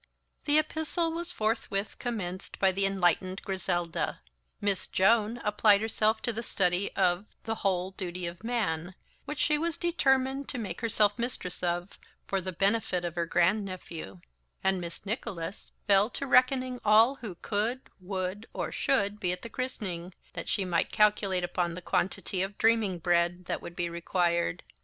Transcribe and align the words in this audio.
The 0.45 0.57
epistle 0.57 1.11
was 1.11 1.31
forthwith 1.31 1.99
commenced 1.99 2.57
by 2.57 2.71
the 2.71 2.87
enlightened 2.87 3.43
Grizelda. 3.43 4.17
Miss 4.59 4.87
Joan 4.87 5.37
applied 5.43 5.79
herself 5.79 6.23
to 6.23 6.33
the 6.33 6.41
study 6.41 6.91
of 6.95 7.27
"The 7.43 7.53
Whole 7.61 7.91
Duty 7.91 8.25
of 8.25 8.43
Man," 8.43 8.95
which 9.25 9.37
she 9.37 9.59
was, 9.59 9.77
determined 9.77 10.49
to 10.49 10.57
make 10.57 10.81
herself 10.81 11.19
mistress 11.19 11.61
of 11.61 11.99
for 12.25 12.41
the 12.41 12.51
benefit 12.51 13.05
of 13.05 13.13
her 13.13 13.27
grand 13.27 13.63
nephew; 13.63 14.21
and 14.63 14.81
Miss 14.81 15.05
Nicholas 15.05 15.71
fell 15.85 16.09
to 16.09 16.25
reckoning 16.25 16.79
all 16.83 17.17
who 17.17 17.35
could, 17.35 17.81
would, 17.99 18.47
or 18.53 18.71
should 18.71 19.19
be 19.19 19.31
at 19.31 19.43
the 19.43 19.49
christening, 19.49 20.15
that 20.33 20.49
she 20.49 20.65
might 20.65 20.91
calculate 20.91 21.43
upon 21.43 21.75
the 21.75 21.79
quantity 21.79 22.41
of 22.41 22.57
dreaming 22.57 22.97
bread 22.97 23.45
that 23.45 23.61
would 23.61 23.75
be 23.75 23.87
required. 23.87 24.63